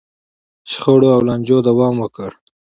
شخړو 0.71 1.07
او 1.15 1.21
لانجو 1.27 1.57
دوام 1.67 1.95
وکړ. 1.99 2.29